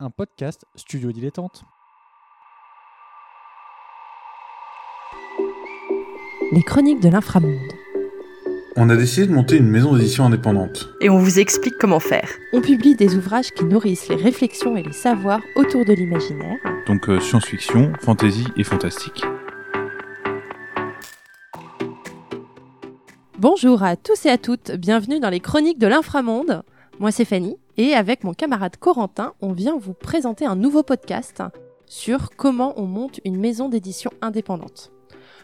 [0.00, 1.62] un podcast studio dilettante.
[6.52, 7.72] Les chroniques de l'inframonde.
[8.76, 10.88] On a décidé de monter une maison d'édition indépendante.
[11.02, 12.30] Et on vous explique comment faire.
[12.54, 16.56] On publie des ouvrages qui nourrissent les réflexions et les savoirs autour de l'imaginaire.
[16.86, 19.22] Donc euh, science-fiction, fantasy et fantastique.
[23.38, 26.62] Bonjour à tous et à toutes, bienvenue dans les chroniques de l'inframonde.
[26.98, 31.42] Moi c'est Fanny et avec mon camarade Corentin, on vient vous présenter un nouveau podcast
[31.86, 34.92] sur comment on monte une maison d'édition indépendante.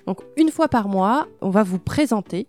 [0.06, 2.46] Donc une fois par mois, on va vous présenter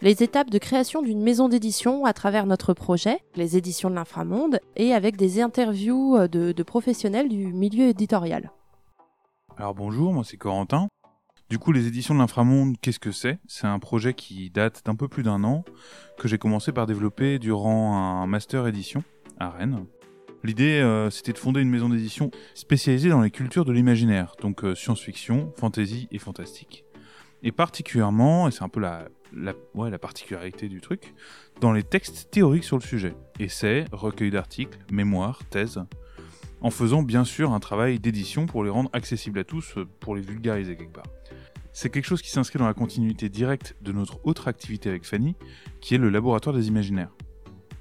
[0.00, 4.60] les étapes de création d'une maison d'édition à travers notre projet, les éditions de l'inframonde,
[4.76, 8.50] et avec des interviews de, professionnels du milieu éditorial.
[9.56, 10.88] Alors bonjour, moi c'est Corentin.
[11.50, 13.38] Du coup, les éditions de l'inframonde, qu'est-ce que c'est?
[13.46, 15.62] C'est un projet qui date d'un peu plus d'un an,
[16.18, 19.04] que j'ai commencé par développer durant un master édition
[19.38, 19.86] à Rennes.
[20.44, 24.62] L'idée, euh, c'était de fonder une maison d'édition spécialisée dans les cultures de l'imaginaire, donc
[24.62, 26.84] euh, science-fiction, fantasy et fantastique.
[27.42, 31.14] Et particulièrement, et c'est un peu la, la, particularité du truc,
[31.60, 33.14] dans les textes théoriques sur le sujet.
[33.40, 35.82] Essais, recueils d'articles, mémoires, thèses,
[36.60, 40.14] en faisant bien sûr un travail d'édition pour les rendre accessibles à tous, euh, pour
[40.14, 41.06] les vulgariser quelque part.
[41.72, 45.36] C'est quelque chose qui s'inscrit dans la continuité directe de notre autre activité avec Fanny,
[45.80, 47.16] qui est le laboratoire des imaginaires.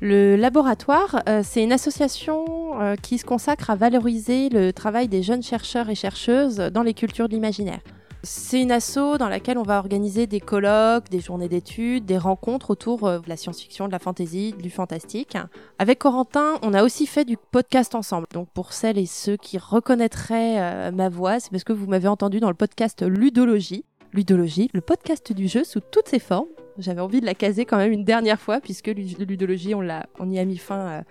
[0.06, 2.44] Le laboratoire, euh, c'est une association
[2.82, 6.94] euh, qui se consacre à valoriser le travail des jeunes chercheurs et chercheuses dans les
[6.94, 7.80] cultures de l'imaginaire.
[8.22, 12.72] C'est une asso dans laquelle on va organiser des colloques, des journées d'études, des rencontres
[12.72, 15.38] autour euh, de la science-fiction, de la fantasy, du fantastique.
[15.80, 18.28] Avec Corentin, on a aussi fait du podcast ensemble.
[18.34, 22.42] Donc pour celles et ceux qui reconnaîtraient ma voix, c'est parce que vous m'avez entendu
[22.42, 23.86] dans le podcast Ludologie.
[24.12, 26.48] Ludologie, le podcast du jeu sous toutes ses formes.
[26.78, 29.84] J'avais envie de la caser quand même une dernière fois puisque Ludologie, on,
[30.32, 31.02] y a mis fin euh,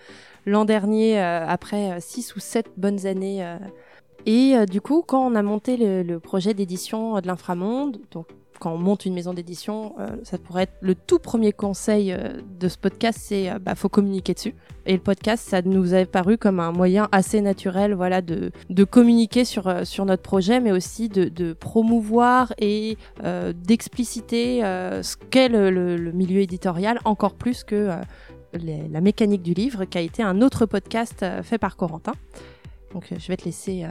[0.46, 3.56] l'an dernier euh, après 6 ou 7 bonnes années
[4.26, 8.26] et euh, du coup, quand on a monté le, le projet d'édition de l'inframonde, donc
[8.62, 12.40] quand on monte une maison d'édition, euh, ça pourrait être le tout premier conseil euh,
[12.60, 14.54] de ce podcast, c'est euh, bah faut communiquer dessus.
[14.86, 18.84] Et le podcast, ça nous avait paru comme un moyen assez naturel, voilà, de, de
[18.84, 22.96] communiquer sur sur notre projet, mais aussi de, de promouvoir et
[23.54, 27.90] d'expliciter ce qu'est le, le, le, milieu éditorial, encore plus que
[28.54, 32.14] les, la mécanique du livre, qui a été un autre podcast fait par Corentin.
[32.92, 33.86] Donc je vais te laisser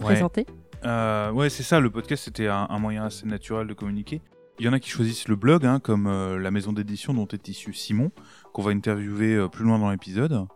[0.00, 0.46] présenter
[0.84, 4.20] euh, Ouais, c'est ça, le podcast c'était un, moyen assez naturel de communiquer.
[4.58, 7.26] Il y en a qui choisissent le blog, hein, comme euh, la maison d'édition dont
[7.26, 8.12] est issu Simon,
[8.52, 10.46] qu'on va interviewer euh, plus loin dans l'épisode.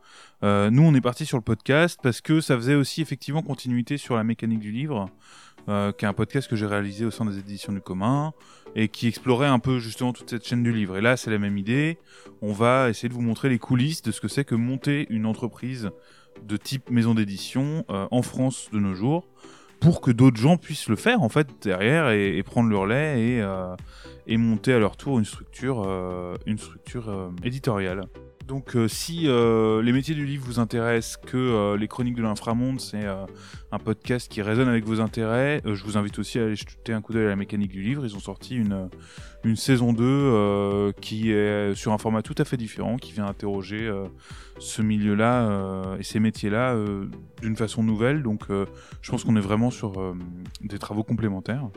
[0.42, 4.14] Nous, on est parti sur le podcast parce que ça faisait aussi effectivement continuité sur
[4.14, 5.10] la mécanique du livre,
[5.66, 8.32] qui est un podcast que j'ai réalisé au sein des éditions du commun
[8.76, 10.96] et qui explorait un peu justement toute cette chaîne du livre.
[10.96, 11.98] Et là, c'est la même idée.
[12.40, 15.26] On va essayer de vous montrer les coulisses de ce que c'est que monter une
[15.26, 15.90] entreprise
[16.44, 19.26] de type maison d'édition en France de nos jours
[19.80, 23.40] pour que d'autres gens puissent le faire en fait derrière et, prendre le relais et,
[23.40, 23.74] euh,
[24.26, 28.04] et, monter à leur tour une structure, euh, euh, éditoriale.
[28.48, 32.22] Donc euh, si euh, les métiers du livre vous intéressent, que euh, les chroniques de
[32.22, 36.56] l'inframonde c'est un podcast qui résonne avec vos intérêts, je vous invite aussi à aller
[36.56, 38.06] jeter un coup d'œil à la mécanique du livre.
[38.06, 38.88] Ils ont sorti une,
[39.54, 43.92] saison 2 qui est sur un format tout à fait différent, qui vient interroger
[44.58, 46.74] ce milieu-là et ces métiers-là
[47.42, 48.22] d'une façon nouvelle.
[48.22, 50.14] Donc je pense qu'on est vraiment sur
[50.62, 51.68] des travaux complémentaires.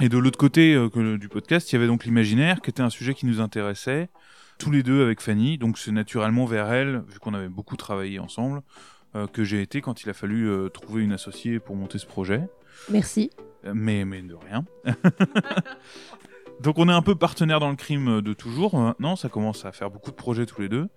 [0.00, 0.74] Et de l'autre côté
[1.18, 4.08] du podcast, il y avait donc l'imaginaire, qui était un sujet qui nous intéressait,
[4.60, 5.58] tous les deux avec Fanny.
[5.58, 8.62] Donc c'est naturellement vers elle, vu qu'on avait beaucoup travaillé ensemble,
[9.16, 12.06] euh, que j'ai été quand il a fallu euh, trouver une associée pour monter ce
[12.06, 12.42] projet.
[12.90, 13.30] Merci.
[13.74, 14.64] Mais, mais de rien.
[16.60, 19.72] Donc on est un peu partenaire dans le crime de toujours maintenant, ça commence à
[19.72, 20.88] faire beaucoup de projets tous les deux.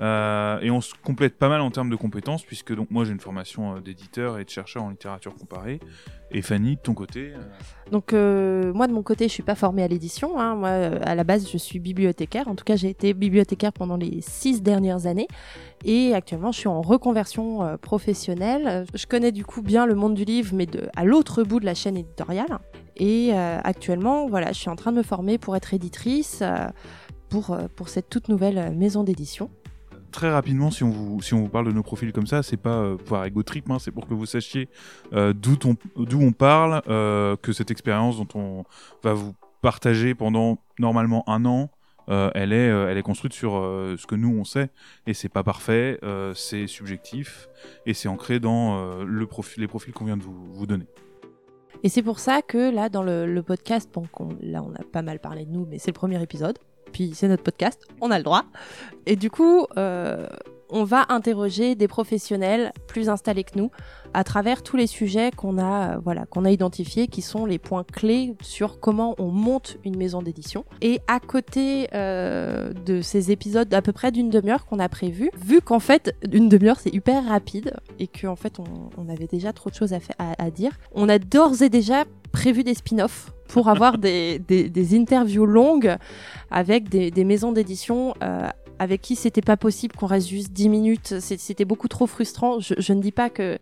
[0.00, 3.12] Euh, et on se complète pas mal en termes de compétences, puisque donc moi j'ai
[3.12, 5.80] une formation d'éditeur et de chercheur en littérature comparée.
[6.30, 7.40] Et Fanny, de ton côté euh...
[7.90, 10.54] Donc euh, moi de mon côté je suis pas formée à l'édition, hein.
[10.54, 14.20] moi à la base je suis bibliothécaire, en tout cas j'ai été bibliothécaire pendant les
[14.20, 15.28] six dernières années.
[15.84, 18.84] Et actuellement, je suis en reconversion euh, professionnelle.
[18.94, 21.66] Je connais du coup bien le monde du livre, mais de, à l'autre bout de
[21.66, 22.58] la chaîne éditoriale.
[22.96, 26.66] Et euh, actuellement, voilà, je suis en train de me former pour être éditrice euh,
[27.28, 29.50] pour, pour cette toute nouvelle maison d'édition.
[30.10, 33.22] Très rapidement, si on, vous, parle de nos profils comme ça, c'est pas euh, pour
[33.22, 34.68] ego trip, hein, c'est pour que vous sachiez
[35.12, 35.58] euh, d'où
[36.20, 38.64] on, parle, euh, que cette expérience dont on
[39.02, 41.70] va vous partager pendant normalement un an,
[42.08, 44.70] euh, elle, est, construite sur ce que nous on sait
[45.06, 46.00] et c'est pas parfait,
[46.34, 47.48] c'est subjectif
[47.84, 50.86] et c'est ancré dans les profils qu'on vient de vous, donner.
[51.82, 53.90] Et c'est pour ça que là, dans le, podcast,
[54.40, 56.58] là on a pas mal parlé de nous, mais c'est le premier épisode,
[56.92, 58.44] puis c'est notre podcast, on a le droit.
[59.06, 59.66] Et du coup,
[60.70, 63.70] on va interroger des professionnels plus installés que nous
[64.14, 67.58] à travers tous les sujets qu'on a, euh, voilà, qu'on a identifiés, qui sont les
[67.58, 70.64] points clés sur comment on monte une maison d'édition.
[70.80, 75.30] Et à côté euh, de ces épisodes d'à peu près d'une demi-heure qu'on a prévu,
[75.38, 79.70] vu qu'en fait une demi-heure c'est hyper rapide et qu'en fait on, avait déjà trop
[79.70, 83.98] de choses à, à dire, on a d'ores et déjà prévu des spin-offs pour avoir
[83.98, 85.96] des, des, interviews longues
[86.50, 88.48] avec des, des maisons d'édition euh,
[88.78, 91.14] avec qui c'était pas possible qu'on reste juste 10 minutes.
[91.20, 92.60] C'était beaucoup trop frustrant.
[92.60, 93.58] Je, je, ne dis pas que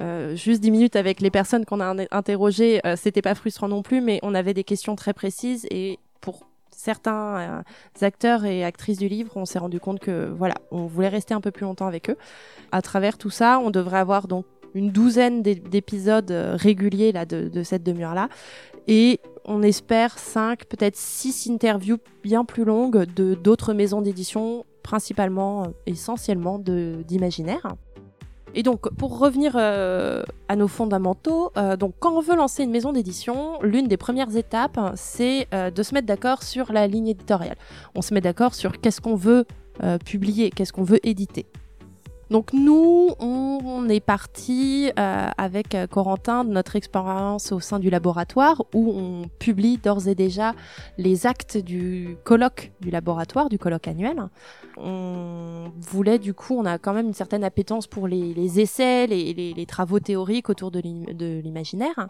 [0.00, 3.82] euh, juste 10 minutes avec les personnes qu'on a interrogées, euh, c'était pas frustrant non
[3.82, 7.62] plus, mais on avait des questions très précises et pour certains euh,
[8.02, 11.40] acteurs et actrices du livre, on s'est rendu compte que voilà, on voulait rester un
[11.40, 12.16] peu plus longtemps avec eux.
[12.70, 17.82] À travers tout ça, on devrait avoir donc une douzaine d'épisodes euh, réguliers de, cette
[17.82, 18.28] demi-heure là.
[18.86, 25.64] Et on espère cinq, peut-être six interviews bien plus longues de d'autres maisons d'édition, principalement,
[25.64, 27.74] euh, essentiellement d'imaginaire.
[28.54, 31.52] Et donc, pour revenir euh, à nos fondamentaux,
[32.00, 36.06] quand on veut lancer une maison d'édition, l'une des premières étapes, c'est de se mettre
[36.06, 37.58] d'accord sur la ligne éditoriale.
[37.94, 39.44] On se met d'accord sur qu'est-ce qu'on veut
[40.06, 41.44] publier, qu'est-ce qu'on veut éditer.
[42.30, 47.88] Donc nous, on, est parti euh, avec euh, Corentin de notre expérience au sein du
[47.88, 50.54] laboratoire où on publie d'ores et déjà
[50.98, 54.28] les actes du colloque du laboratoire, du colloque annuel.
[54.76, 59.32] On voulait du coup, on a quand même une certaine appétence pour les, essais, les,
[59.32, 62.08] les, travaux théoriques autour de l'imaginaire.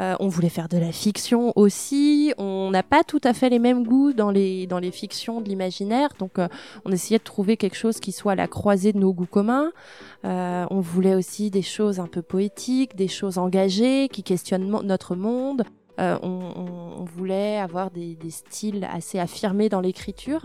[0.00, 2.32] Euh, on voulait faire de la fiction aussi.
[2.38, 5.48] On n'a pas tout à fait les mêmes goûts dans les, dans les fictions de
[5.48, 6.08] l'imaginaire.
[6.18, 6.48] Donc, euh,
[6.84, 9.70] on essayait de trouver quelque chose qui soit à la croisée de nos goûts communs.
[10.24, 15.14] Euh, on voulait aussi des choses un peu poétiques, des choses engagées, qui questionnent notre
[15.14, 15.64] monde.
[15.98, 20.42] On, voulait avoir des styles assez affirmés dans l'écriture.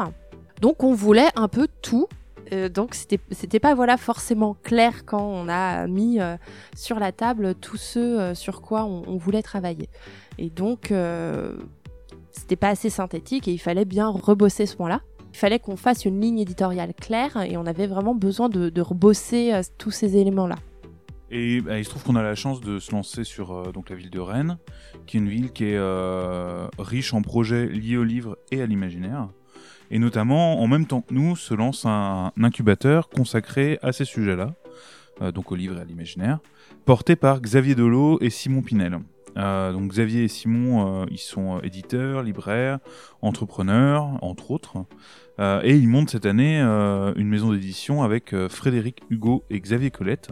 [0.61, 2.07] Donc, on voulait un peu tout
[2.53, 6.37] euh, donc c'était pas voilà forcément clair quand on a mis euh,
[6.75, 9.89] sur la table tout ce euh, sur quoi on, voulait travailler.
[10.37, 10.93] Et donc
[12.31, 15.01] c'était pas assez synthétique et il fallait bien rebosser ce point-là.
[15.33, 18.81] Il fallait qu'on fasse une ligne éditoriale claire et on avait vraiment besoin de, de
[18.81, 20.55] rebosser tous ces éléments-là.
[21.29, 23.95] Et bah, il se trouve qu'on a la chance de se lancer sur donc la
[23.95, 24.57] ville de Rennes,
[25.05, 25.79] qui est une ville qui est
[26.79, 29.29] riche en projets liés au livre et à l'imaginaire.
[29.91, 34.55] Et notamment, en même temps que nous, se lance un, incubateur consacré à ces sujets-là,
[35.21, 36.39] euh, donc au livre et à l'imaginaire,
[36.85, 38.99] porté par Xavier Delot et Simon Pinel.
[39.37, 42.79] Euh, donc Xavier et Simon, euh, ils sont éditeurs, libraires,
[43.21, 44.85] entrepreneurs, entre autres.
[45.39, 50.31] et ils montent cette année une maison d'édition avec Frédéric Hugo et Xavier Colette,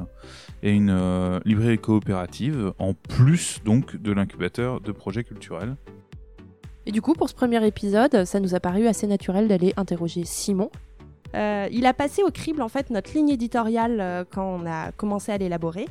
[0.63, 5.75] et une librairie coopérative, en plus donc de l'incubateur de projets culturels.
[6.86, 10.24] Et du coup, pour ce premier épisode, ça nous a paru assez naturel d'aller interroger
[10.24, 10.70] Simon.
[11.36, 14.92] Euh, il a passé au crible en fait notre ligne éditoriale euh, quand on a
[14.92, 15.86] commencé à l'élaborer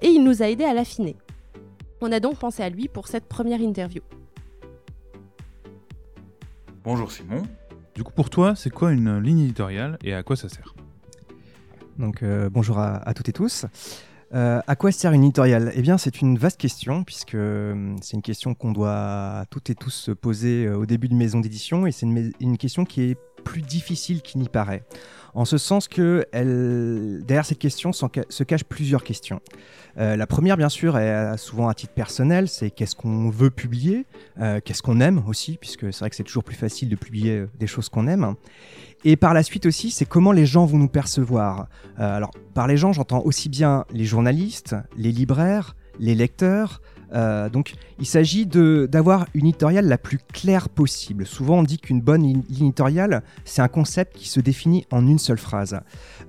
[0.00, 1.16] et il nous a aidé à l'affiner.
[2.00, 4.02] On a donc pensé à lui pour cette première interview.
[6.84, 7.42] Bonjour Simon.
[7.94, 10.74] Du coup, pour toi, c'est quoi une ligne éditoriale et à quoi ça sert?
[11.98, 13.66] Donc, euh, bonjour à, toutes et tous.
[14.34, 15.72] Euh, à quoi sert une éditoriale?
[15.74, 19.74] Eh bien, c'est une vaste question, puisque euh, c'est une question qu'on doit toutes et
[19.74, 23.18] tous se poser euh, au début d'une maison d'édition, et c'est une, question qui est
[23.42, 24.84] plus difficile qu'il n'y paraît.
[25.34, 26.26] En ce sens que
[27.24, 29.40] derrière cette question se cachent plusieurs questions.
[29.96, 34.04] la première, bien sûr, est souvent à titre personnel, c'est qu'est-ce qu'on veut publier,
[34.36, 37.66] qu'est-ce qu'on aime aussi, puisque c'est vrai que c'est toujours plus facile de publier des
[37.66, 38.34] choses qu'on aime.
[39.04, 41.66] Et par la suite aussi, c'est comment les gens vont nous percevoir.
[41.98, 46.80] Euh, alors, par les gens, j'entends aussi bien les journalistes, les libraires, les lecteurs.
[47.12, 51.26] Euh, donc, il s'agit d'avoir une éditoriale la plus claire possible.
[51.26, 55.38] Souvent, on dit qu'une bonne éditoriale, c'est un concept qui se définit en une seule
[55.38, 55.80] phrase.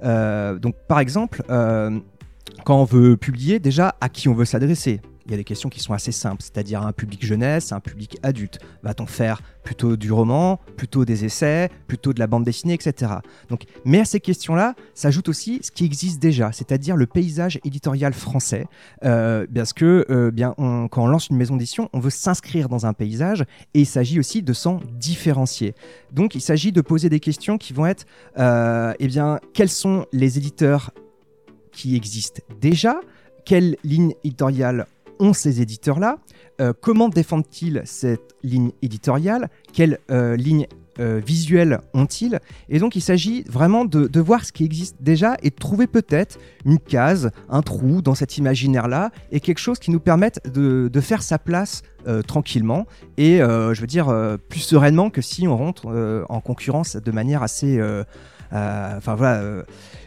[0.03, 5.01] Euh, donc, par exemple, quand on veut publier, déjà, à qui on veut s'adresser?
[5.25, 8.17] Il y a des questions qui sont assez simples, c'est-à-dire un public jeunesse, un public
[8.23, 8.59] adulte.
[8.83, 13.13] Va-t-on faire plutôt du roman, plutôt des essais, plutôt de la bande dessinée, etc.
[13.49, 18.13] Donc, mais à ces questions-là s'ajoute aussi ce qui existe déjà, c'est-à-dire le paysage éditorial
[18.13, 18.65] français,
[19.05, 22.85] euh, parce que euh, bien, quand on lance une maison d'édition, on veut s'inscrire dans
[22.85, 23.41] un paysage
[23.73, 25.73] et il s'agit aussi de s'en différencier.
[26.11, 28.05] Donc, il s'agit de poser des questions qui vont être,
[28.37, 30.91] euh, eh bien, quels sont les éditeurs
[31.71, 32.99] qui existent déjà
[33.45, 34.85] quelle ligne éditoriale
[35.23, 36.19] ont ces éditeurs-là
[36.61, 39.49] euh, Comment défendent-ils cette ligne éditoriale?
[39.71, 40.67] Quelle euh, ligne
[40.99, 42.39] euh, visuelle ont-ils?
[42.69, 46.37] Et donc il s'agit vraiment de, voir ce qui existe déjà et de trouver peut-être
[46.65, 51.23] une case, un trou dans cet imaginaire-là et quelque chose qui nous permette de, faire
[51.23, 51.81] sa place
[52.27, 52.85] tranquillement
[53.17, 54.13] et je veux dire
[54.49, 57.81] plus sereinement que si on rentre en concurrence de manière assez
[58.51, 59.63] Enfin voilà,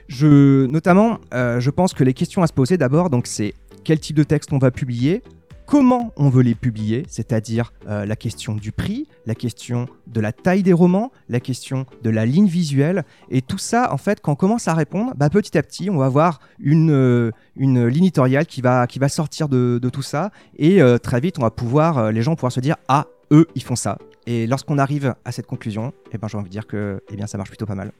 [0.08, 3.54] je, notamment, je pense que les questions à se poser d'abord, donc c'est
[3.86, 5.22] quel type de texte on va publier,
[5.64, 10.32] comment on veut les publier, c'est-à-dire euh, la question du prix, la question de la
[10.32, 13.04] taille des romans, la question de la ligne visuelle.
[13.30, 15.98] Et tout ça, en fait, quand on commence à répondre, bah, petit à petit, on
[15.98, 20.32] va avoir une, euh, ligne éditoriale qui va, sortir de, tout ça.
[20.56, 23.46] Et euh, très vite, on va pouvoir, les gens vont pouvoir se dire Ah, eux,
[23.54, 23.98] ils font ça.
[24.26, 27.28] Et lorsqu'on arrive à cette conclusion, eh ben, j'ai envie de dire que eh bien,
[27.28, 27.92] ça marche plutôt pas mal.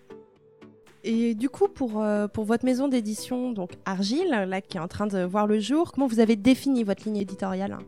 [1.09, 4.89] Et du coup, pour, euh, pour votre maison d'édition, donc Argile, là, qui est en
[4.89, 7.79] train de voir le jour, comment vous avez défini votre ligne éditoriale?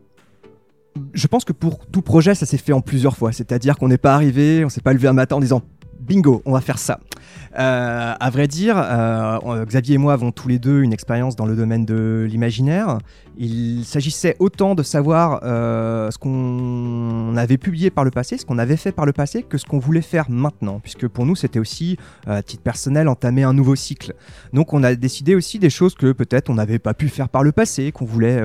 [1.13, 3.33] Je pense que pour tout projet, ça s'est fait en plusieurs fois.
[3.33, 5.61] C'est-à-dire qu'on n'est pas arrivé, on s'est pas levé un matin en disant
[5.99, 7.01] bingo, on va faire ça.
[7.57, 11.45] Euh, à vrai dire, euh, Xavier et moi avons tous les deux une expérience dans
[11.45, 12.99] le domaine de l'imaginaire.
[13.37, 18.57] Il s'agissait autant de savoir euh, ce qu'on avait publié par le passé, ce qu'on
[18.59, 21.59] avait fait par le passé, que ce qu'on voulait faire maintenant, puisque pour nous c'était
[21.59, 24.13] aussi, à titre personnel, entamer un nouveau cycle.
[24.53, 27.43] Donc on a décidé aussi des choses que peut-être on n'avait pas pu faire par
[27.43, 28.41] le passé, qu'on voulait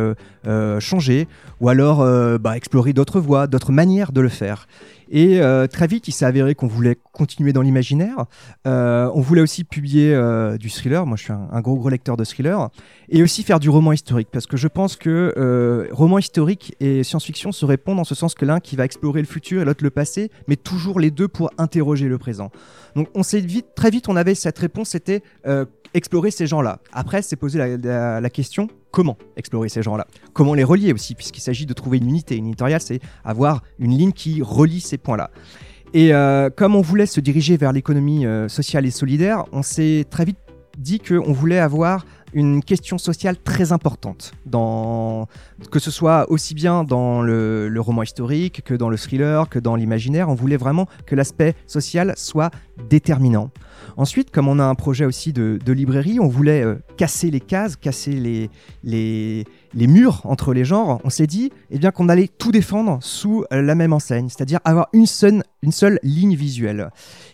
[0.79, 1.27] changer,
[1.61, 1.99] ou alors
[2.39, 4.67] bah, explorer d'autres voies, d'autres manières de le faire.
[5.11, 8.27] Et euh, très vite, il s'est avéré qu'on voulait continuer dans l'imaginaire.
[8.67, 8.74] Euh,
[9.15, 11.07] on voulait aussi publier euh, du thriller.
[11.07, 12.71] Moi, je suis un, gros, gros lecteur de thriller.
[13.09, 14.29] Et aussi faire du roman historique.
[14.33, 18.45] Parce que je pense que roman historique et science-fiction se répondent en ce sens que
[18.45, 21.51] l'un qui va explorer le futur et l'autre le passé, mais toujours les deux pour
[21.59, 22.51] interroger le présent.
[22.97, 25.23] Donc, on s'est vite, très vite, on avait cette réponse, c'était
[25.95, 26.81] explorer ces gens-là.
[26.93, 30.07] Après, c'est poser la, question comment explorer ces gens-là?
[30.33, 32.37] Comment les relier aussi, puisqu'il s'agit de trouver une unité.
[32.37, 35.31] Une éditoriale, c'est avoir une ligne qui relie ces points-là.
[35.95, 40.05] Et euh, comme on voulait se diriger vers l'économie euh, sociale et solidaire, on s'est
[40.11, 40.39] très vite
[40.77, 45.29] dit qu'on voulait avoir une question sociale très importante, dans,
[45.71, 49.77] que ce soit aussi bien dans le, roman historique que dans le thriller, que dans
[49.77, 50.29] l'imaginaire.
[50.29, 52.51] On voulait vraiment que l'aspect social soit
[52.89, 53.51] déterminant.
[53.97, 57.77] Ensuite, comme on a un projet aussi de, librairie, on voulait euh, casser les cases,
[57.77, 58.51] casser les,
[58.83, 61.01] les, les murs entre les genres.
[61.05, 64.61] On s'est dit eh bien, qu'on allait tout défendre sous euh, la même enseigne, c'est-à-dire
[64.65, 66.91] avoir une seule, une seule ligne visuelle.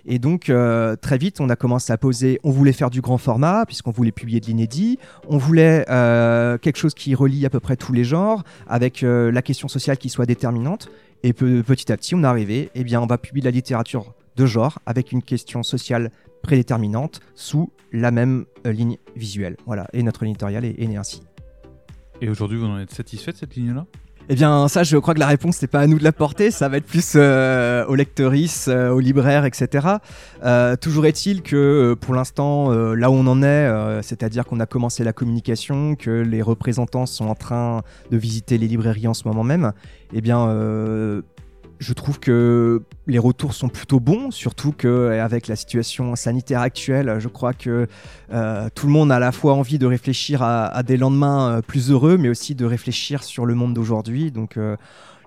[0.07, 3.19] Et donc, euh, très vite, on a commencé à poser, on voulait faire du grand
[3.19, 7.77] format, puisqu'on voulait publier de l'inédit, on voulait quelque chose qui relie à peu près
[7.77, 10.91] tous les genres, avec la question sociale qui soit déterminante.
[11.23, 14.15] Et petit à petit, on est arrivé, eh bien, on va publier de la littérature
[14.37, 16.11] de genre avec une question sociale
[16.43, 19.57] prédéterminante sous la même euh, ligne visuelle.
[19.67, 21.23] Voilà, et notre ligne éditoriale est, née ainsi.
[22.21, 23.87] Et aujourd'hui, vous en êtes satisfait de cette ligne-là?
[24.29, 26.51] Eh bien, ça, je crois que la réponse n'est pas à nous de la porter.
[26.51, 29.89] Ça va être plus euh, aux lecteuristes, euh, aux libraires, etc.
[30.81, 35.13] toujours est-il que pour l'instant, là où on en est, c'est-à-dire qu'on a commencé la
[35.13, 39.73] communication, que les représentants sont en train de visiter les librairies en ce moment même,
[40.13, 40.47] eh bien,
[41.81, 47.29] je trouve que les retours sont plutôt bons, surtout qu'avec la situation sanitaire actuelle, je
[47.29, 47.89] crois que
[48.33, 51.63] euh, tout le monde a à la fois envie de réfléchir à, des lendemains euh,
[51.63, 54.31] plus heureux, mais aussi de réfléchir sur le monde d'aujourd'hui.
[54.31, 54.77] Donc, euh,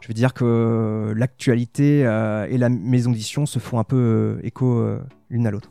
[0.01, 4.85] je veux dire que l'actualité et la maison d'édition se font un peu écho
[5.29, 5.69] l'une à l'autre.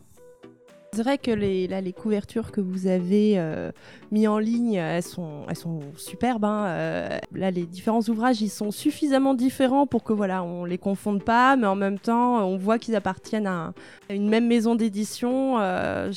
[0.95, 3.73] C'est vrai que les, couvertures que vous avez euh,
[4.11, 5.57] mis en ligne, elles sont, elles
[5.97, 6.45] superbes.
[6.45, 6.67] Hein.
[6.67, 11.25] Euh, là, les différents ouvrages, ils sont suffisamment différents pour que voilà, on les confonde
[11.25, 13.73] pas, mais en même temps, on voit qu'ils appartiennent à,
[14.11, 15.59] une même maison d'édition.
[15.61, 16.13] Euh,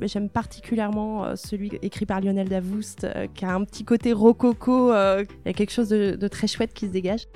[0.00, 4.88] j'aime particulièrement celui écrit par Lionel Davoust, qui a un petit côté rococo.
[4.88, 7.26] Il y a quelque chose de, très chouette qui se dégage.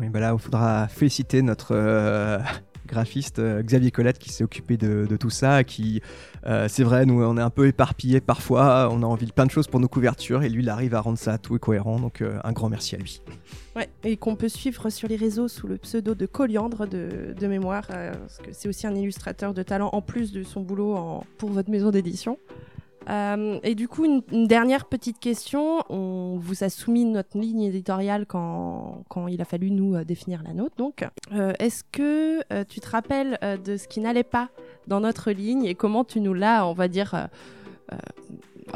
[0.00, 1.74] Oui, bah là, il faudra féliciter notre
[2.92, 6.02] graphiste euh, Xavier Colette qui s'est occupé de, tout ça, qui,
[6.46, 9.46] euh, c'est vrai, nous on est un peu éparpillés parfois, on a envie de plein
[9.46, 12.20] de choses pour nos couvertures et lui il arrive à rendre ça tout cohérent, donc
[12.20, 13.22] euh, un grand merci à lui.
[13.74, 17.86] Ouais, et qu'on peut suivre sur les réseaux sous le pseudo de Coliandre de, mémoire,
[17.86, 21.70] parce que c'est aussi un illustrateur de talent en plus de son boulot pour votre
[21.70, 22.38] maison d'édition.
[23.08, 25.80] Euh, et du coup, une, dernière petite question.
[25.88, 30.52] On vous a soumis notre ligne éditoriale quand, il a fallu nous euh, définir la
[30.52, 30.76] nôtre.
[30.76, 34.48] Donc, euh, est-ce que tu te rappelles de ce qui n'allait pas
[34.86, 37.28] dans notre ligne et comment tu nous l'as, on va dire,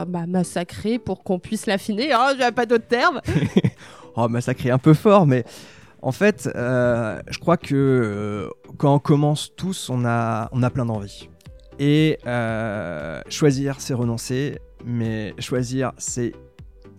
[0.06, 2.10] bah, massacré pour qu'on puisse l'affiner?
[2.14, 3.20] Oh, j'ai pas d'autres termes.
[4.16, 5.44] oh, massacré un peu fort, mais
[6.02, 11.28] en fait, je crois que quand on commence tous, on a, on a plein d'envie.
[11.78, 16.32] Et euh, choisir, c'est renoncer, mais choisir, c'est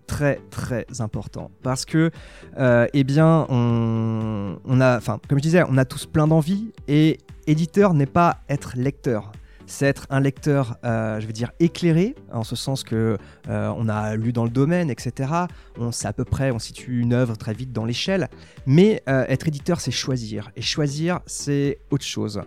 [0.06, 1.52] très très important.
[1.64, 2.12] Parce que
[2.58, 7.18] euh, eh bien on, a enfin comme je disais on a tous plein d'envie et
[7.46, 9.32] éditeur n'est pas être lecteur
[9.68, 14.34] c'est être un lecteur, je veux dire, éclairé, en ce sens que on a lu
[14.34, 15.32] dans le domaine, etc.
[15.78, 18.30] On sait à peu près, on situe une œuvre très vite dans l'échelle.
[18.66, 20.50] Mais être éditeur, c'est choisir.
[20.56, 22.42] Et choisir, c'est autre chose.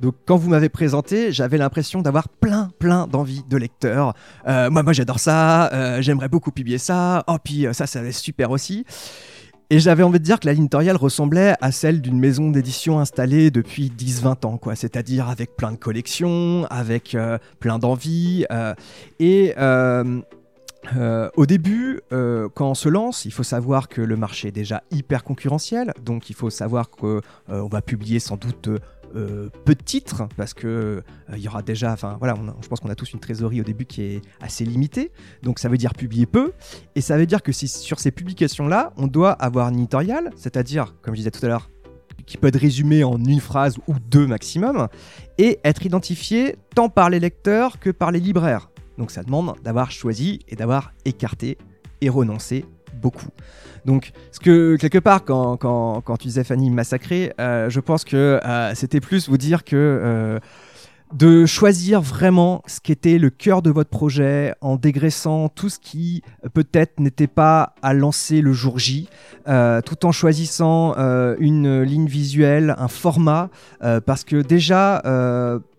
[0.00, 4.14] Donc quand vous m'avez présenté, j'avais l'impression d'avoir plein, plein d'envie de lecteur.
[4.46, 7.24] moi, moi j'adore ça, j'aimerais beaucoup publier ça.
[7.26, 8.84] Oh, puis ça, ça va être super aussi.
[9.68, 13.50] Et j'avais envie de dire que la ligne ressemblait à celle d'une maison d'édition installée
[13.50, 14.76] depuis 10-20 ans, quoi.
[14.76, 18.46] C'est-à-dire avec plein de collections, avec euh, plein d'envies.
[18.52, 18.74] Euh,
[19.18, 20.20] et euh,
[21.36, 25.24] au début, quand on se lance, il faut savoir que le marché est déjà hyper
[25.24, 25.92] concurrentiel.
[26.04, 28.68] Donc il faut savoir qu'on va publier sans doute
[29.14, 31.02] euh, peu de titres parce que euh,
[31.36, 33.86] il y aura déjà, enfin voilà, je pense qu'on a tous une trésorerie au début
[33.86, 36.52] qui est assez limitée, donc ça veut dire publier peu,
[36.94, 40.94] et ça veut dire que si sur ces publications-là, on doit avoir un éditorial, c'est-à-dire,
[41.02, 41.70] comme je disais tout à l'heure,
[42.26, 44.88] qui peut être résumé en une phrase ou deux maximum,
[45.38, 48.70] et être identifié tant par les lecteurs que par les libraires.
[48.98, 51.58] Donc ça demande d'avoir choisi et d'avoir écarté
[52.00, 52.64] et renoncé
[53.00, 53.28] beaucoup.
[53.84, 58.04] Donc, ce que quelque part, quand, quand, quand tu disais Fanny massacré, euh, je pense
[58.04, 60.40] que euh, c'était plus vous dire que euh,
[61.12, 65.78] de choisir vraiment ce qui était le cœur de votre projet en dégraissant tout ce
[65.78, 66.22] qui
[66.52, 69.08] peut-être n'était pas à lancer le jour J,
[69.46, 70.94] tout en choisissant
[71.38, 73.50] une ligne visuelle, un format,
[74.04, 75.02] parce que déjà,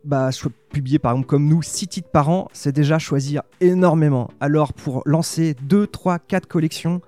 [0.06, 0.30] bah,
[0.72, 4.30] publier par exemple comme nous 6 titres par an, c'est déjà choisir énormément.
[4.40, 7.02] Alors pour lancer 2, 3, 4 collections,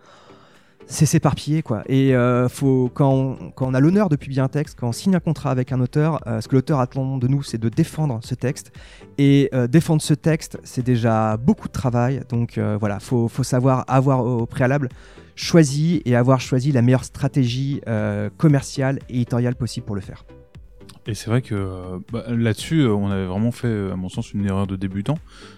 [0.89, 1.84] c'est s'éparpiller quoi.
[1.88, 5.19] Et euh, faut quand on, a l'honneur de publier un texte, quand on signe un
[5.19, 8.36] contrat avec un auteur, euh, ce que l'auteur attend de nous, c'est de défendre ce
[8.36, 8.72] texte.
[9.17, 12.22] Et euh, défendre ce texte, c'est déjà beaucoup de travail.
[12.29, 14.89] Donc voilà, faut, faut savoir avoir au préalable
[15.36, 17.81] choisi et avoir choisi la meilleure stratégie
[18.38, 20.25] commerciale et éditoriale possible pour le faire.
[21.10, 24.32] Et c'est vrai que euh, bah, là-dessus, euh, on avait vraiment fait, à mon sens,
[24.32, 25.18] une erreur de débutant,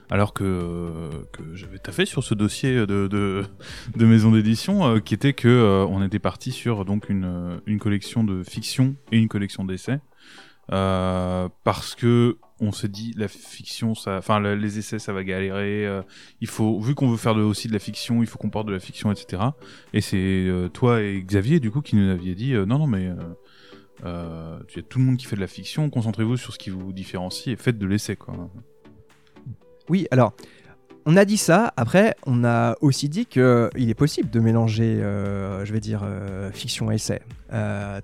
[0.10, 3.44] alors que, euh, que j'avais taffé sur ce dossier de, de,
[3.98, 8.44] de maison d'édition, qui était que on était parti sur donc une, une collection de
[8.44, 10.00] fiction et une collection d'essais,
[10.70, 15.86] parce que on s'est dit la fiction, ça, enfin les essais, ça va galérer.
[16.40, 18.72] il faut, vu qu'on veut faire aussi de la fiction, il faut qu'on porte de
[18.72, 19.42] la fiction, etc.
[19.94, 23.10] Et c'est toi et Xavier du coup qui nous aviez dit non non mais
[24.06, 26.60] euh, il y a tout le monde qui fait de la fiction, concentrez-vous sur ce
[26.60, 28.16] qui vous différencie et faites de l'essai.
[28.16, 28.50] Quoi.
[29.90, 30.34] Oui, alors,
[31.06, 33.42] on a dit ça, après, on a aussi dit qu'il
[33.76, 37.22] est possible de mélanger, euh, je vais dire, euh, fiction et essai.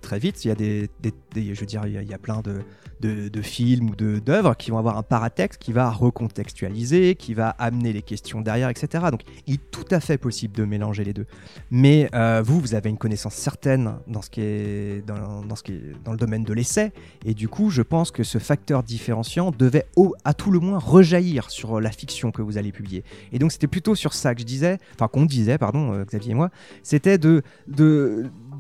[0.02, 0.90] très vite, il y a des,
[1.36, 2.62] je veux il y a plein de,
[3.00, 7.94] de, films ou d'œuvres qui vont avoir un paratexte qui va recontextualiser, qui va amener
[7.94, 9.06] les questions derrière, etc.
[9.12, 11.26] Donc il est tout à fait possible de mélanger les deux.
[11.72, 15.74] Mais euh, vous, vous avez une connaissance certaine dans ce qui est dans, ce qui
[15.74, 16.92] est dans le domaine de l'essai,
[17.26, 20.80] et du coup, je pense que ce facteur différenciant devait au, à tout le moins
[20.80, 23.04] rejaillir sur la fiction que vous allez publier.
[23.32, 26.32] Et donc c'était plutôt sur ça que je disais, enfin qu'on disait, pardon, euh, Xavier
[26.32, 26.50] et moi,
[26.84, 27.44] c'était de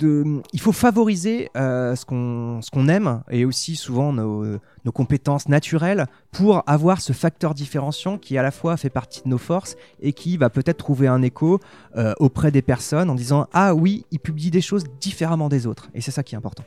[0.02, 4.60] il faut favoriser euh, ce qu'on aime et aussi souvent nos,
[4.94, 9.38] compétences naturelles pour avoir ce facteur différenciant qui à la fois fait partie de nos
[9.38, 11.60] forces et qui va peut-être trouver un écho
[11.98, 15.90] euh, auprès des personnes en disant ah oui il publie des choses différemment des autres
[15.94, 16.64] et c'est ça qui est important.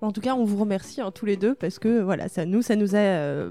[0.00, 2.60] En tout cas, on vous remercie hein, tous les deux parce que voilà, ça nous,
[2.70, 3.50] a euh,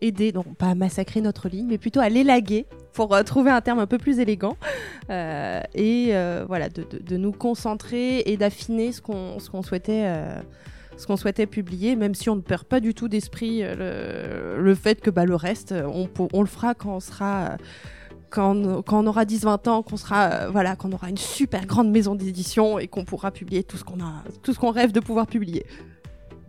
[0.00, 3.60] aidé, donc pas à massacrer notre ligne, mais plutôt à l'élaguer pour euh, trouver un
[3.60, 4.56] terme un peu plus élégant
[5.10, 6.12] euh, et
[6.48, 11.46] voilà, de, nous concentrer et d'affiner ce qu'on souhaitait.
[11.46, 15.36] publier, même si on ne perd pas du tout d'esprit le, fait que bah, le
[15.36, 17.56] reste, on, le fera quand on sera
[18.30, 22.14] quand, on aura 10-20 ans, qu'on sera, euh, voilà, qu'on aura une super grande maison
[22.14, 25.26] d'édition et qu'on pourra publier tout ce qu'on a, tout ce qu'on rêve de pouvoir
[25.26, 25.66] publier.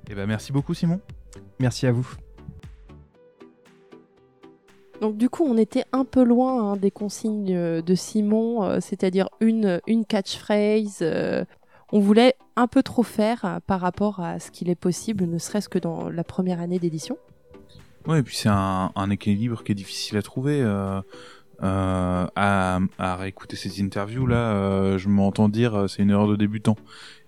[0.09, 0.99] Eh ben, merci beaucoup, Simon.
[1.59, 2.07] Merci à vous.
[5.01, 8.79] Donc du coup, on était un peu loin hein, des consignes euh, de Simon, euh,
[8.79, 11.03] c'est-à-dire une, une catchphrase.
[11.91, 15.69] on voulait un peu trop faire par rapport à ce qu'il est possible, ne serait-ce
[15.69, 17.17] que dans la première année d'édition.
[18.07, 20.63] Ouais, et puis c'est un, un, équilibre qui est difficile à trouver.
[21.63, 26.27] Euh, à, à, réécouter ces interviews là, euh, je m'entends dire euh, c'est une erreur
[26.27, 26.75] de débutant.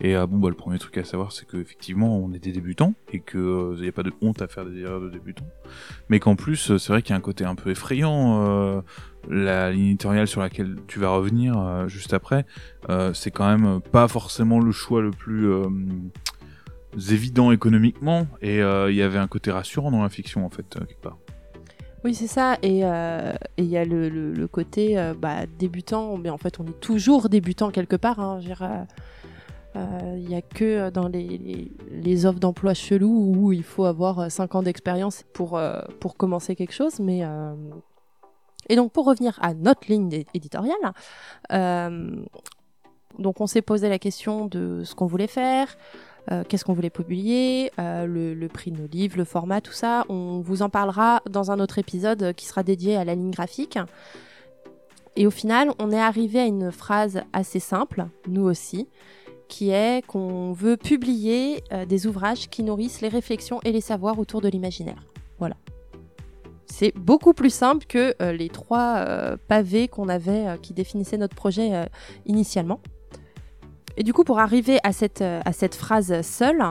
[0.02, 3.20] Et bon bah le premier truc à savoir c'est qu'effectivement on est des débutants et
[3.20, 5.48] que il n'y a pas de honte à faire des erreurs de débutants,
[6.10, 8.84] mais qu'en plus c'est vrai qu'il y a un côté un peu effrayant.
[9.30, 12.46] la ligne sur laquelle tu vas revenir juste après,
[13.14, 15.48] c'est quand même pas forcément le choix le plus
[17.10, 21.02] évident économiquement et il y avait un côté rassurant dans la fiction en fait quelque
[21.02, 21.18] part.
[22.04, 22.58] Oui, c'est ça.
[22.62, 26.80] Et euh, il y a le, côté euh, bah, débutant, mais en fait, on est
[26.82, 28.20] toujours débutant quelque part.
[28.20, 28.40] Hein,
[29.76, 33.86] Euh, Il n'y a que dans les, les- les offres d'emploi chelous où il faut
[33.86, 37.00] avoir 5 ans d'expérience pour, euh, pour commencer quelque chose.
[37.00, 37.56] Mais, euh,
[38.70, 40.94] Et donc, pour revenir à notre ligne éditoriale,
[41.52, 42.16] euh,
[43.20, 45.76] donc on s'est posé la question de ce qu'on voulait faire,
[46.32, 50.06] euh, qu'est-ce qu'on voulait publier, euh, le, prix de nos livres, le format, tout ça.
[50.10, 53.78] On vous en parlera dans un autre épisode qui sera dédié à la ligne graphique.
[55.16, 58.88] Et au final, on est arrivé à une phrase assez simple, nous aussi,
[59.48, 64.18] qui est qu'on veut publier euh, des ouvrages qui nourrissent les réflexions et les savoirs
[64.18, 65.04] autour de l'imaginaire.
[65.40, 65.56] Voilà.
[66.66, 69.06] C'est beaucoup plus simple que les trois
[69.48, 71.88] pavés qu'on avait qui définissaient notre projet
[72.26, 72.80] initialement.
[73.98, 76.64] Et du coup, pour arriver à cette, euh, à cette phrase seule,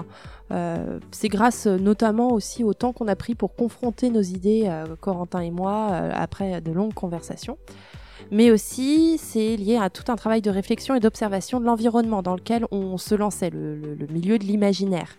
[0.50, 4.70] euh, c'est grâce euh, notamment aussi au temps qu'on a pris pour confronter nos idées,
[5.00, 7.58] Corentin et moi, après de longues conversations.
[8.30, 12.34] Mais aussi, c'est lié à tout un travail de réflexion et d'observation de l'environnement dans
[12.34, 15.16] lequel on se lançait, le, milieu de l'imaginaire.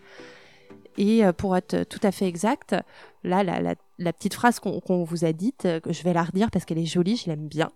[0.98, 2.76] Et pour être tout à fait exact,
[3.24, 6.86] là, la, petite phrase qu'on vous a dite, je vais la redire parce qu'elle est
[6.86, 7.70] jolie, je l'aime bien.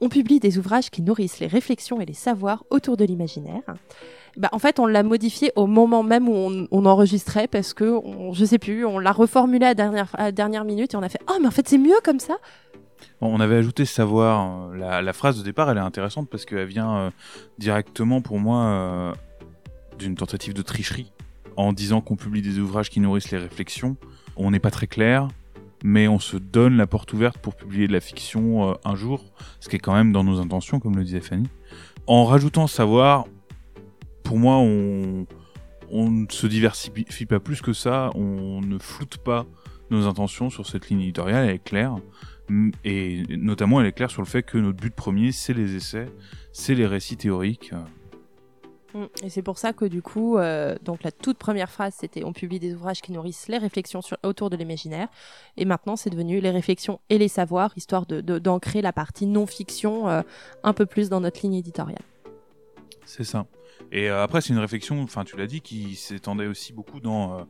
[0.00, 3.62] On publie des ouvrages qui nourrissent les réflexions et les savoirs autour de l'imaginaire.
[4.36, 8.32] Bah, en fait, on l'a modifié au moment même où on, enregistrait parce que, on,
[8.32, 11.20] je sais plus, on l'a reformulé à dernière, à dernière minute et on a fait
[11.28, 12.38] Oh, mais en fait, c'est mieux comme ça
[13.20, 14.70] on avait ajouté savoir.
[14.70, 17.10] euh, La, la phrase de départ, elle est intéressante parce qu'elle vient euh,
[17.58, 19.12] directement pour moi euh,
[19.98, 21.12] d'une tentative de tricherie.
[21.56, 23.96] En disant qu'on publie des ouvrages qui nourrissent les réflexions,
[24.36, 25.28] on n'est pas très clair,
[25.84, 29.24] mais on se donne la porte ouverte pour publier de la fiction euh, un jour,
[29.60, 31.48] ce qui est quand même dans nos intentions, comme le disait Fanny.
[32.06, 33.26] En rajoutant savoir,
[34.24, 35.26] pour moi, on,
[35.90, 39.46] ne se diversifie pas plus que ça, on ne floute pas
[39.90, 41.96] nos intentions sur cette ligne éditoriale, elle est claire.
[42.84, 46.06] Et notamment, elle est claire sur le fait que notre but premier, c'est les essais,
[46.52, 47.72] c'est les récits théoriques.
[48.94, 49.04] Mm.
[49.22, 52.32] Et c'est pour ça que du coup, euh, donc la toute première phrase, c'était on
[52.32, 55.08] publie des ouvrages qui nourrissent les réflexions sur, autour de l'imaginaire.
[55.56, 59.26] Et maintenant, c'est devenu les réflexions et les savoirs, histoire de, de- d'ancrer la partie
[59.26, 60.22] non-fiction euh,
[60.62, 62.02] un peu plus dans notre ligne éditoriale.
[63.04, 63.46] C'est ça.
[63.92, 67.46] Et euh, après, c'est une réflexion, enfin, tu l'as dit, qui s'étendait aussi beaucoup dans.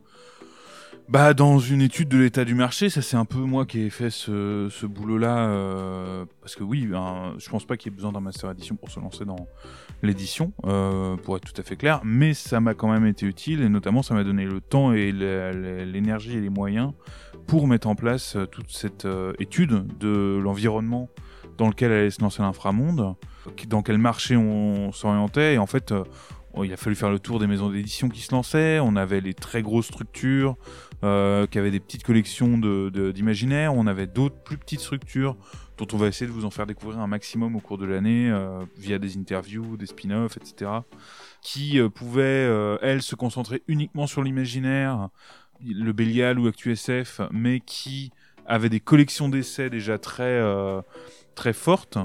[1.09, 3.89] Bah, dans une étude de l'état du marché, ça c'est un peu moi qui ai
[3.89, 8.11] fait ce, boulot-là, euh, parce que oui, ben, je pense pas qu'il y ait besoin
[8.11, 9.47] d'un master édition pour se lancer dans
[10.03, 13.63] l'édition, euh, pour être tout à fait clair, mais ça m'a quand même été utile,
[13.63, 16.93] et notamment ça m'a donné le temps et l'énergie et les moyens
[17.47, 19.07] pour mettre en place euh, toute cette
[19.39, 21.09] étude de l'environnement
[21.57, 23.15] dans lequel allait se lancer l'inframonde,
[23.67, 25.91] dans quel marché on s'orientait, et en fait,
[26.63, 29.33] il a fallu faire le tour des maisons d'édition qui se lançaient, on avait les
[29.33, 30.55] très grosses structures,
[31.03, 35.37] euh, qui avaient des petites collections de- de- d'imaginaire, on avait d'autres plus petites structures
[35.77, 38.29] dont on va essayer de vous en faire découvrir un maximum au cours de l'année,
[38.29, 40.71] euh, via des interviews, des spin-offs, etc.,
[41.41, 45.09] qui euh, pouvaient, elles, se concentrer uniquement sur l'imaginaire,
[45.65, 48.11] le Bélial ou ActuSF, mais qui
[48.45, 51.97] avaient des collections d'essais déjà très fortes.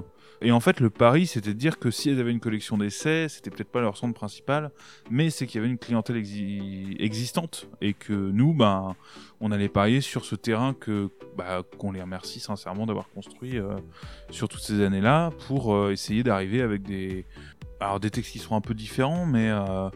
[0.42, 3.29] Et en fait, le pari, c'était de dire que si elles avaient une collection d'essais,
[3.29, 4.70] c'était peut-être pas leur centre principal,
[5.11, 8.94] mais c'est qu'il y avait une clientèle exi- existante et que nous, ben,
[9.40, 13.77] on allait parier sur ce terrain que, bah, qu'on les remercie sincèrement d'avoir construit euh,
[14.31, 17.25] sur toutes ces années-là pour euh, essayer d'arriver avec des,
[17.81, 19.88] alors des textes qui seront un peu différents, mais euh,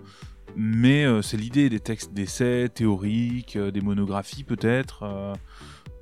[0.57, 5.05] mais c'est l'idée des textes d'essais théoriques, des monographies peut-être,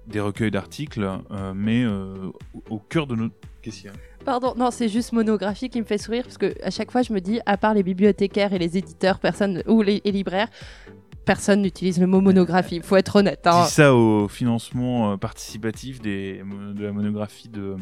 [0.07, 1.07] des recueils d'articles,
[1.55, 2.33] mais au-
[2.71, 3.93] au cœur de notre Qu'est-ce qu'il y a
[4.27, 7.13] Pardon, non, c'est juste monographie qui me fait sourire parce que à chaque fois je
[7.13, 10.49] me dis, à part les bibliothécaires et les éditeurs, personne ou les et libraires,
[11.25, 12.81] personne n'utilise le mot monographie.
[12.83, 13.47] Faut être honnête.
[13.47, 13.65] hein.
[13.65, 16.43] dis ça au financement euh, participatif des,
[16.75, 17.77] de la monographie de euh,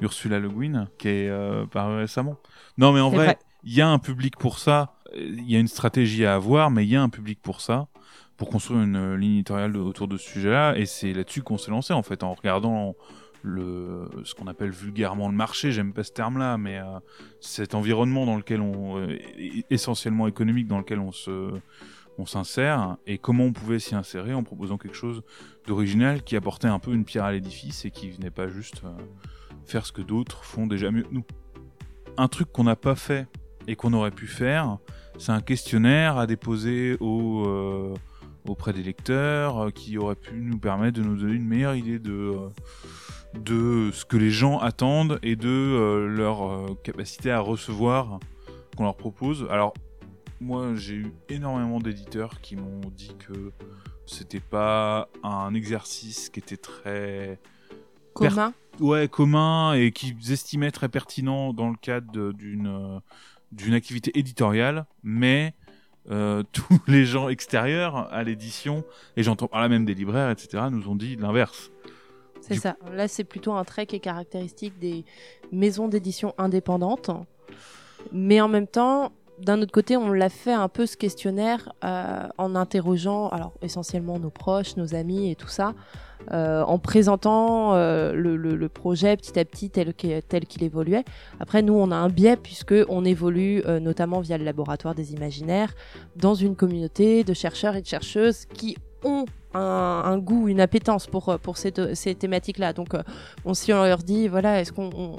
[0.00, 2.36] Ursula Le Guin qui est euh, parue récemment.
[2.78, 4.94] Non, mais en vrai, il y a un public pour ça.
[5.14, 7.60] Euh, Il y a une stratégie à avoir, mais il y a un public pour
[7.60, 7.88] ça,
[8.36, 10.76] pour construire une euh, ligne éditoriale autour de ce sujet-là.
[10.76, 12.94] Et c'est là-dessus qu'on s'est lancé, en fait, en regardant
[13.44, 15.72] ce qu'on appelle vulgairement le marché.
[15.72, 16.98] J'aime pas ce terme-là, mais euh,
[17.40, 19.18] cet environnement dans lequel on, euh,
[19.70, 21.50] essentiellement économique, dans lequel on se
[22.20, 25.22] on s'insère et comment on pouvait s'y insérer en proposant quelque chose
[25.68, 28.88] d'original qui apportait un peu une pierre à l'édifice et qui venait pas juste euh,
[29.64, 31.24] faire ce que d'autres font déjà mieux que nous.
[32.16, 33.28] Un truc qu'on n'a pas fait
[33.68, 34.78] et qu'on aurait pu faire,
[35.16, 37.94] c'est un questionnaire à déposer au,
[38.48, 42.34] auprès des lecteurs qui aurait pu nous permettre de nous donner une meilleure idée de,
[43.34, 48.20] de ce que les gens attendent et de euh, leur euh, capacité à recevoir
[48.76, 49.46] qu'on leur propose.
[49.50, 49.74] Alors,
[50.40, 53.52] moi, j'ai eu énormément d'éditeurs qui m'ont dit que
[54.06, 57.38] c'était pas un exercice qui était très
[58.14, 58.52] Commun.
[58.80, 62.98] ouais commun et qu'ils estimaient très pertinent dans le cadre d'une euh,
[63.52, 65.54] d'une activité éditoriale, mais
[66.10, 68.84] euh, tous les gens extérieurs à l'édition,
[69.16, 71.70] et j'entends par là même des libraires, etc., nous ont dit l'inverse.
[72.40, 72.76] C'est Du- ça.
[72.92, 75.04] Là, c'est plutôt un trait qui est caractéristique des
[75.52, 77.10] maisons d'édition indépendantes.
[78.12, 82.26] Mais en même temps, d'un autre côté, on l'a fait un peu ce questionnaire euh,
[82.38, 85.74] en interrogeant, alors essentiellement nos proches, nos amis et tout ça,
[86.32, 91.04] euh, en présentant euh, le, le- le projet petit à petit tel qu'il évoluait.
[91.38, 95.72] Après, nous, on a un biais puisque on évolue notamment via le laboratoire des imaginaires
[96.16, 99.24] dans une communauté de chercheurs et de chercheuses qui ont
[99.58, 102.72] un, goût, une appétence pour, euh, pour ces, ces thématiques-là.
[102.72, 103.02] Donc, euh,
[103.44, 105.16] bon, si on leur dit, voilà, est-ce qu'on on,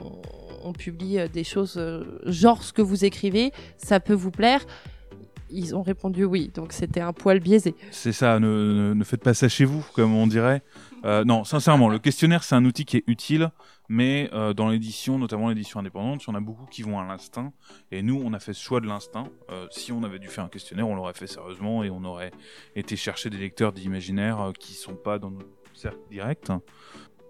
[0.64, 1.80] on publie euh, des choses
[2.26, 4.62] genre ce que vous écrivez, ça peut vous plaire?
[5.52, 7.74] Ils ont répondu oui, donc c'était un poil biaisé.
[7.90, 10.62] C'est ça, ne- ne faites pas ça chez vous, comme on dirait.
[11.06, 13.52] Euh, non, sincèrement, le questionnaire, c'est un outil qui est utile,
[13.88, 17.06] mais euh, dans l'édition, notamment l'édition indépendante, il y en a beaucoup qui vont à
[17.06, 17.54] l'instinct,
[17.92, 19.28] et nous, on a fait ce choix de l'instinct.
[19.50, 22.32] Euh, si on avait dû faire un questionnaire, on l'aurait fait sérieusement, et on aurait
[22.76, 26.52] été chercher des lecteurs d'imaginaire qui sont pas dans notre cercle direct.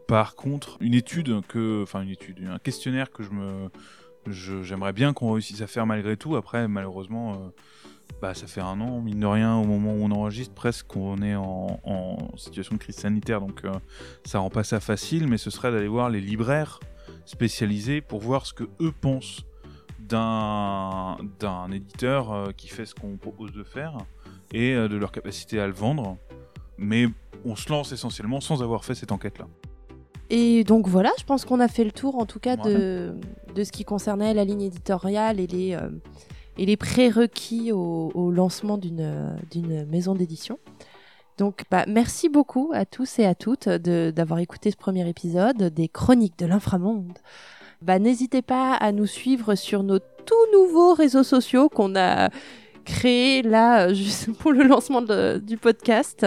[0.08, 3.70] Par contre, une étude que, enfin une étude, un questionnaire que je me,
[4.28, 6.36] j'aimerais bien qu'on réussisse à faire malgré tout.
[6.36, 7.52] Après, malheureusement,
[8.22, 11.22] bah, ça fait un an, mine de rien, au moment où on enregistre, presque qu'on
[11.22, 13.72] est en, en situation de crise sanitaire, donc euh,
[14.26, 16.80] ça rend pas ça facile, mais ce serait d'aller voir les libraires
[17.26, 19.46] spécialisés pour voir ce que eux pensent
[20.00, 23.98] d'un d'un éditeur euh, qui fait ce qu'on propose de faire
[24.52, 26.18] et euh, de leur capacité à le vendre.
[26.78, 27.06] Mais
[27.46, 29.48] on se lance essentiellement sans avoir fait cette enquête-là.
[30.30, 33.16] Et donc voilà, je pense qu'on a fait le tour en tout cas de,
[33.56, 35.78] de ce qui concernait la ligne éditoriale et les,
[36.60, 40.60] et les prérequis au, lancement d'une maison d'édition.
[41.38, 45.88] Donc bah, merci beaucoup à tous et à toutes d'avoir écouté ce premier épisode des
[45.88, 47.18] Chroniques de l'inframonde.
[47.82, 52.30] Bah, N'hésitez pas à nous suivre sur nos tout nouveaux réseaux sociaux qu'on a
[52.84, 56.26] créés là juste pour le lancement du podcast.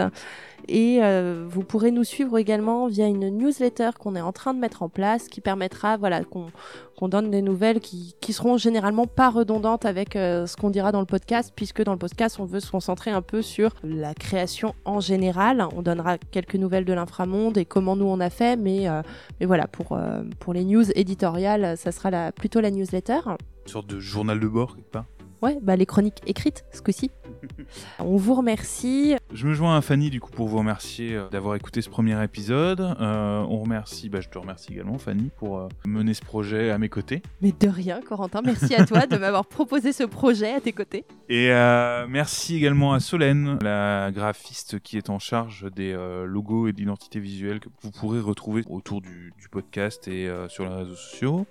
[0.68, 4.59] Et euh, vous pourrez nous suivre également via une newsletter qu'on est en train de
[4.59, 9.31] mettre en place qui permettra voilà, qu'on donne des nouvelles qui, qui seront généralement pas
[9.31, 12.61] redondantes avec euh, ce qu'on dira dans le podcast, puisque dans le podcast, on veut
[12.61, 15.66] se concentrer un peu sur la création en général.
[15.77, 19.03] On donnera quelques nouvelles de l'inframonde et comment nous on a fait, mais, euh,
[19.40, 23.20] mais voilà, pour, euh, pour les news éditoriales, ça sera la, plutôt la newsletter.
[23.64, 25.05] Une sorte de journal de bord, quelque part.
[25.42, 27.11] Ouais, bah les chroniques écrites, ce coup-ci.
[27.98, 29.16] on vous remercie.
[29.33, 32.22] Je me joins à Fanny du coup pour vous remercier euh, d'avoir écouté ce premier
[32.22, 32.81] épisode.
[32.81, 36.78] Euh, on remercie, bah, je te remercie également Fanny pour euh, mener ce projet à
[36.78, 37.22] mes côtés.
[37.40, 41.05] Mais de rien, Corentin, merci à toi de m'avoir proposé ce projet à tes côtés.
[41.28, 46.68] Et euh, merci également à Solène, la graphiste qui est en charge des euh, logos
[46.68, 50.74] et d'identité visuelle que vous pourrez retrouver autour du, du podcast et euh, sur les
[50.74, 51.46] réseaux sociaux.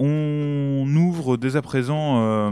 [0.00, 2.50] On ouvre dès à présent euh,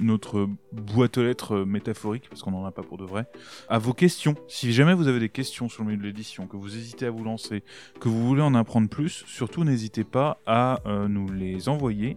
[0.00, 3.26] notre boîte aux lettres métaphorique, parce qu'on n'en a pas pour de vrai,
[3.68, 4.34] à vos questions.
[4.48, 7.10] Si jamais vous avez des questions sur le milieu de l'édition, que vous hésitez à
[7.12, 7.62] vous lancer,
[8.00, 12.16] que vous voulez en apprendre plus, surtout n'hésitez pas à euh, nous les envoyer.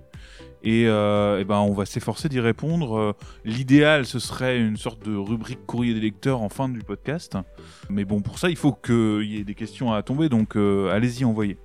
[0.63, 3.15] Et, euh, eh ben, on va s'efforcer d'y répondre.
[3.45, 7.37] L'idéal, ce serait une sorte de rubrique courrier des lecteurs en fin du podcast.
[7.89, 11.25] Mais bon, pour ça, il faut qu'il y ait des questions à tomber, donc allez-y,
[11.25, 11.57] envoyez.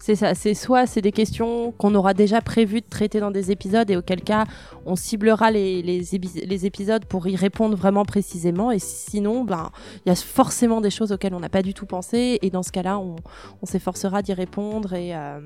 [0.00, 3.50] C'est ça, c'est soit c'est des questions qu'on aura déjà prévu de traiter dans des
[3.50, 4.44] épisodes et auquel cas
[4.86, 8.70] on ciblera les, les, épisodes pour y répondre vraiment précisément.
[8.70, 9.70] Et sinon ben
[10.06, 12.62] il y a forcément des choses auxquelles on n'a pas du tout pensé et dans
[12.62, 13.16] ce cas-là on,
[13.60, 15.40] on s'efforcera d'y répondre et, euh,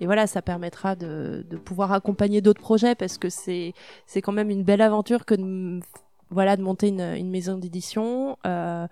[0.00, 3.74] et voilà ça permettra de, pouvoir accompagner d'autres projets parce que c'est
[4.06, 5.80] c'est quand même une belle aventure que de,
[6.30, 8.38] voilà de monter une, maison d'édition.
[8.46, 8.86] Euh,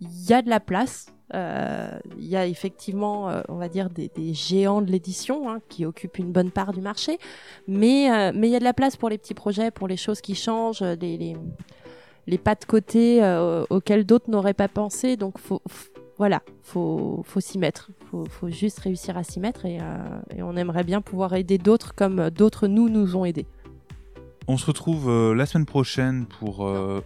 [0.00, 4.10] il y a de la place il y a effectivement, euh, on va dire, des,
[4.34, 7.18] géants de l'édition hein, qui occupent une bonne part du marché,
[7.66, 9.96] mais euh, mais il y a de la place pour les petits projets, pour les
[9.96, 11.36] choses qui changent, les,
[12.26, 15.16] les, pas de côté euh, auxquels d'autres n'auraient pas pensé.
[15.16, 17.90] Donc faut, f- voilà, faut, faut s'y mettre.
[18.10, 21.94] Faut, faut juste réussir à s'y mettre et, euh, on aimerait bien pouvoir aider d'autres
[21.94, 23.46] comme d'autres nous nous ont aidés.
[24.48, 26.66] On se retrouve euh, la semaine prochaine pour.
[26.66, 27.00] euh.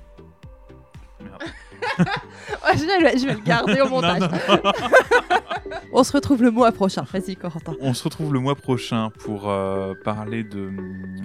[2.74, 4.20] je, vais, le garder au montage.
[4.20, 4.72] Non, non.
[5.92, 7.04] On se retrouve le mois prochain.
[7.12, 7.74] Vas-y, Corentin.
[7.80, 10.70] On se retrouve le mois prochain pour euh, parler de,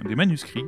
[0.06, 0.64] des manuscrits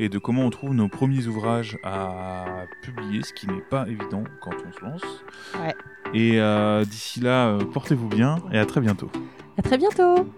[0.00, 4.24] et de comment on trouve nos premiers ouvrages à publier, ce qui n'est pas évident
[4.40, 5.24] quand on se lance.
[5.62, 5.74] Ouais.
[6.14, 9.10] Et euh, d'ici là, euh, portez-vous bien et à très bientôt.
[9.56, 10.28] À très bientôt.